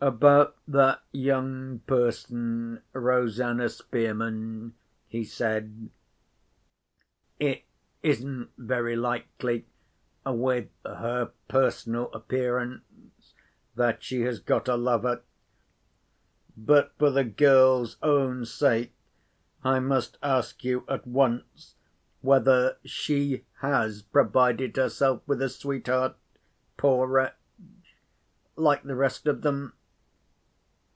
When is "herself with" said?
24.76-25.42